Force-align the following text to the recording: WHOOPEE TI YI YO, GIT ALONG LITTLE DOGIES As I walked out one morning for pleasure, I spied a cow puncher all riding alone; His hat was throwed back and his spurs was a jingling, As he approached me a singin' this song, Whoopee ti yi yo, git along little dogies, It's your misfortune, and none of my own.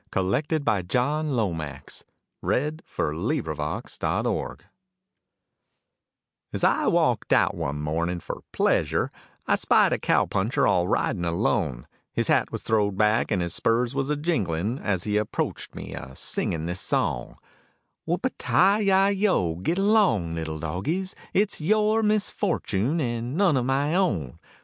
WHOOPEE 0.11 0.47
TI 0.47 0.55
YI 0.55 0.77
YO, 0.77 0.81
GIT 0.81 0.95
ALONG 0.97 1.85
LITTLE 2.41 3.53
DOGIES 3.53 4.63
As 6.53 6.63
I 6.63 6.87
walked 6.87 7.31
out 7.31 7.53
one 7.53 7.79
morning 7.79 8.19
for 8.19 8.41
pleasure, 8.51 9.11
I 9.45 9.53
spied 9.55 9.93
a 9.93 9.99
cow 9.99 10.25
puncher 10.25 10.65
all 10.65 10.87
riding 10.87 11.23
alone; 11.23 11.85
His 12.11 12.29
hat 12.29 12.51
was 12.51 12.63
throwed 12.63 12.97
back 12.97 13.29
and 13.29 13.43
his 13.43 13.53
spurs 13.53 13.93
was 13.93 14.09
a 14.09 14.15
jingling, 14.15 14.79
As 14.79 15.03
he 15.03 15.17
approached 15.17 15.75
me 15.75 15.93
a 15.93 16.15
singin' 16.15 16.65
this 16.65 16.81
song, 16.81 17.35
Whoopee 18.07 18.31
ti 18.39 18.79
yi 18.87 19.11
yo, 19.11 19.53
git 19.57 19.77
along 19.77 20.33
little 20.33 20.57
dogies, 20.57 21.13
It's 21.31 21.61
your 21.61 22.01
misfortune, 22.01 22.99
and 22.99 23.37
none 23.37 23.55
of 23.55 23.65
my 23.65 23.93
own. 23.93 24.39